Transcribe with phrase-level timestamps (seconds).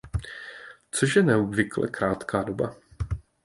[0.91, 2.75] Což je neobvykle krátká doba.